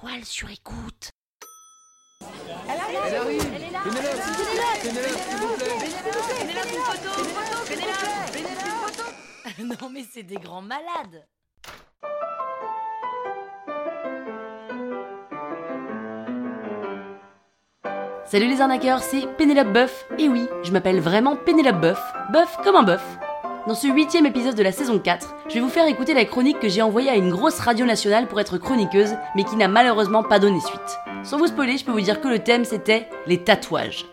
[0.00, 1.10] toile sur écoute.
[2.20, 4.14] Elle arrive Elle est là Pénélope
[4.82, 5.70] Pénélope, s'il vous plaît
[6.40, 11.26] Pénélope, une photo Une photo Pénélope Pénélope, une photo non mais c'est des grands malades.
[18.24, 20.06] Salut les arnaqueurs, c'est Pénélope Boeuf.
[20.18, 22.00] Et oui, je m'appelle vraiment Pénélope Boeuf.
[22.32, 23.18] Boeuf comme un bœuf.
[23.66, 26.60] Dans ce huitième épisode de la saison 4, je vais vous faire écouter la chronique
[26.60, 30.22] que j'ai envoyée à une grosse radio nationale pour être chroniqueuse, mais qui n'a malheureusement
[30.22, 30.98] pas donné suite.
[31.24, 34.06] Sans vous spoiler, je peux vous dire que le thème c'était les tatouages.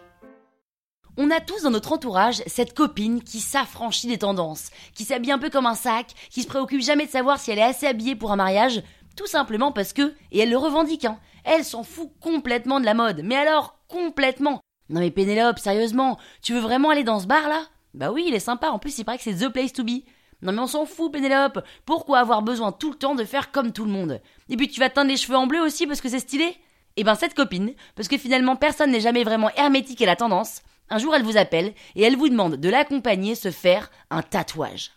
[1.15, 5.39] On a tous dans notre entourage cette copine qui s'affranchit des tendances, qui s'habille un
[5.39, 8.17] peu comme un sac, qui se préoccupe jamais de savoir si elle est assez habillée
[8.17, 8.83] pour un mariage,
[9.15, 12.93] tout simplement parce que, et elle le revendique, hein, elle s'en fout complètement de la
[12.93, 13.21] mode.
[13.23, 14.59] Mais alors, complètement.
[14.89, 17.61] Non mais Pénélope, sérieusement, tu veux vraiment aller dans ce bar là
[17.93, 20.03] Bah oui, il est sympa, en plus il paraît que c'est the place to be.
[20.41, 23.73] Non mais on s'en fout Pénélope, pourquoi avoir besoin tout le temps de faire comme
[23.73, 24.21] tout le monde?
[24.49, 26.55] Et puis tu vas teindre les cheveux en bleu aussi parce que c'est stylé?
[26.95, 30.61] Eh ben cette copine, parce que finalement personne n'est jamais vraiment hermétique à la tendance,
[30.89, 34.91] un jour elle vous appelle et elle vous demande de l'accompagner se faire un tatouage.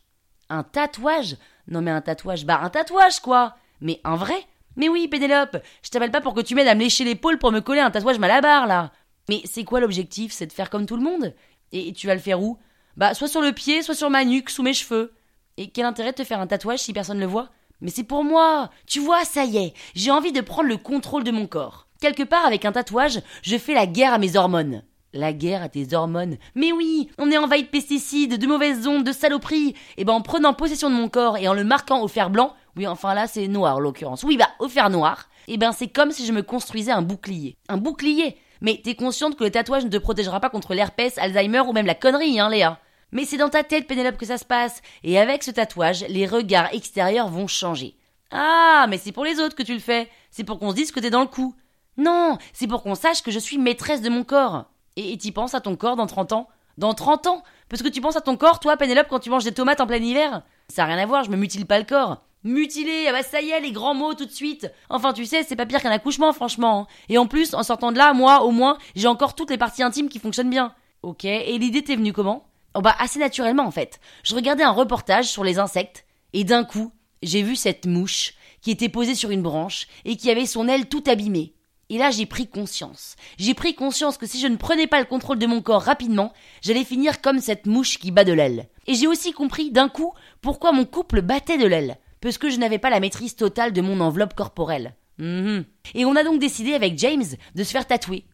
[0.50, 1.36] Un tatouage?
[1.68, 3.56] Non mais un tatouage, bah un tatouage quoi.
[3.80, 4.44] Mais un vrai?
[4.76, 7.50] Mais oui, Pénélope, je t'appelle pas pour que tu m'aides à me lécher l'épaule pour
[7.50, 8.92] me coller un tatouage malabar, là.
[9.28, 10.32] Mais c'est quoi l'objectif?
[10.32, 11.34] C'est de faire comme tout le monde?
[11.72, 12.58] Et tu vas le faire où?
[12.96, 15.12] Bah, soit sur le pied, soit sur ma nuque, sous mes cheveux.
[15.56, 17.50] Et quel intérêt de te faire un tatouage si personne ne le voit?
[17.80, 21.24] Mais c'est pour moi Tu vois, ça y est, j'ai envie de prendre le contrôle
[21.24, 21.86] de mon corps.
[22.00, 24.82] Quelque part, avec un tatouage, je fais la guerre à mes hormones.
[25.12, 26.36] La guerre à tes hormones.
[26.54, 29.74] Mais oui, on est envahi de pesticides, de mauvaises ondes, de saloperies.
[29.96, 32.54] Et ben en prenant possession de mon corps et en le marquant au fer blanc,
[32.76, 34.22] oui, enfin là, c'est noir, en l'occurrence.
[34.22, 37.56] Oui, bah, au fer noir, eh ben c'est comme si je me construisais un bouclier.
[37.68, 41.60] Un bouclier Mais t'es consciente que le tatouage ne te protégera pas contre l'herpès, Alzheimer
[41.60, 42.78] ou même la connerie, hein, Léa
[43.12, 44.82] Mais c'est dans ta tête, Pénélope, que ça se passe.
[45.02, 47.96] Et avec ce tatouage, les regards extérieurs vont changer.
[48.30, 50.08] Ah, mais c'est pour les autres que tu le fais.
[50.30, 51.54] C'est pour qu'on se dise que t'es dans le coup.
[51.96, 54.66] Non, c'est pour qu'on sache que je suis maîtresse de mon corps.
[54.96, 56.48] Et t'y penses à ton corps dans 30 ans?
[56.78, 57.42] Dans 30 ans?
[57.68, 59.86] Parce que tu penses à ton corps, toi, Pénélope, quand tu manges des tomates en
[59.86, 60.42] plein hiver?
[60.68, 62.22] Ça n'a rien à voir, je me mutile pas le corps.
[62.42, 64.72] Mutilé, ah bah ça y est, les grands mots tout de suite.
[64.88, 66.86] Enfin, tu sais, c'est pas pire qu'un accouchement, franchement.
[67.10, 69.82] Et en plus, en sortant de là, moi, au moins, j'ai encore toutes les parties
[69.82, 70.74] intimes qui fonctionnent bien.
[71.02, 72.46] Ok, et l'idée t'est venue comment?
[72.74, 74.00] Oh bah assez naturellement en fait.
[74.22, 76.92] Je regardais un reportage sur les insectes, et d'un coup,
[77.22, 80.88] j'ai vu cette mouche qui était posée sur une branche et qui avait son aile
[80.88, 81.54] tout abîmée.
[81.88, 83.16] Et là, j'ai pris conscience.
[83.36, 86.32] J'ai pris conscience que si je ne prenais pas le contrôle de mon corps rapidement,
[86.62, 88.68] j'allais finir comme cette mouche qui bat de l'aile.
[88.86, 92.58] Et j'ai aussi compris d'un coup pourquoi mon couple battait de l'aile parce que je
[92.58, 94.94] n'avais pas la maîtrise totale de mon enveloppe corporelle.
[95.18, 95.64] Mhm.
[95.94, 98.24] Et on a donc décidé avec James de se faire tatouer.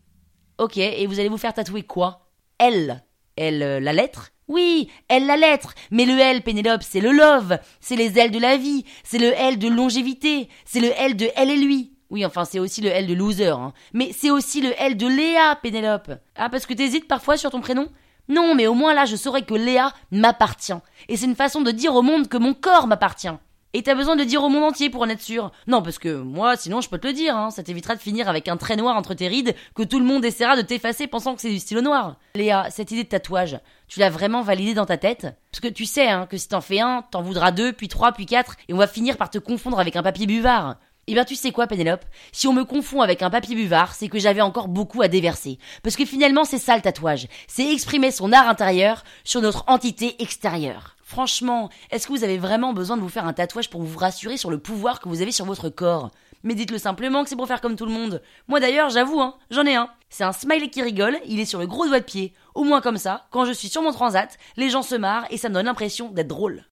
[0.59, 2.29] Ok, et vous allez vous faire tatouer quoi?
[2.59, 3.03] L.
[3.37, 4.31] L, euh, la lettre?
[4.49, 5.75] Oui, L la lettre.
[5.91, 7.59] Mais le L, Pénélope, c'est le love.
[7.81, 8.85] C'est les ailes de la vie.
[9.03, 10.49] C'est le L de longévité.
[10.65, 11.93] C'est le L de elle et lui.
[12.09, 13.49] Oui, enfin, c'est aussi le L de loser.
[13.49, 13.73] Hein.
[13.93, 16.13] Mais c'est aussi le L de Léa, Pénélope.
[16.37, 17.89] Ah, parce que t'hésites parfois sur ton prénom?
[18.29, 20.73] Non, mais au moins là, je saurais que Léa m'appartient.
[21.09, 23.29] Et c'est une façon de dire au monde que mon corps m'appartient.
[23.76, 25.53] Et t'as besoin de dire au monde entier pour en être sûr.
[25.66, 28.26] Non, parce que moi, sinon, je peux te le dire, hein, ça t'évitera de finir
[28.26, 31.34] avec un trait noir entre tes rides que tout le monde essaiera de t'effacer pensant
[31.34, 32.16] que c'est du stylo noir.
[32.37, 35.26] Léa, cette idée de tatouage, tu l'as vraiment validée dans ta tête?
[35.53, 38.12] Parce que tu sais hein, que si t'en fais un, t'en voudras deux, puis trois,
[38.12, 40.76] puis quatre, et on va finir par te confondre avec un papier buvard.
[41.06, 42.06] Eh bien, tu sais quoi, Pénélope?
[42.32, 45.58] Si on me confond avec un papier buvard, c'est que j'avais encore beaucoup à déverser.
[45.82, 47.28] Parce que finalement, c'est ça le tatouage.
[47.47, 50.96] C'est exprimer son art intérieur sur notre entité extérieure.
[51.09, 54.37] Franchement, est-ce que vous avez vraiment besoin de vous faire un tatouage pour vous rassurer
[54.37, 56.11] sur le pouvoir que vous avez sur votre corps?
[56.43, 58.21] Mais dites-le simplement que c'est pour faire comme tout le monde.
[58.49, 59.89] Moi d'ailleurs, j'avoue, hein, j'en ai un.
[60.11, 62.33] C'est un smiley qui rigole, il est sur le gros doigt de pied.
[62.56, 65.37] Au moins comme ça, quand je suis sur mon transat, les gens se marrent et
[65.37, 66.65] ça me donne l'impression d'être drôle.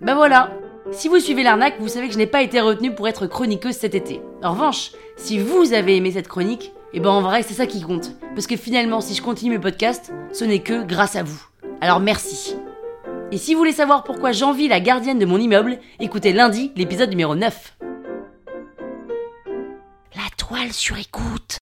[0.00, 0.52] Ben voilà,
[0.92, 3.74] si vous suivez l'arnaque, vous savez que je n'ai pas été retenue pour être chroniqueuse
[3.74, 4.22] cet été.
[4.44, 7.82] En revanche, si vous avez aimé cette chronique, eh ben en vrai c'est ça qui
[7.82, 8.12] compte.
[8.36, 11.44] Parce que finalement, si je continue mes podcasts, ce n'est que grâce à vous.
[11.80, 12.54] Alors merci.
[13.32, 17.10] Et si vous voulez savoir pourquoi j'envie la gardienne de mon immeuble, écoutez lundi l'épisode
[17.10, 17.76] numéro 9.
[20.16, 21.58] La toile sur écoute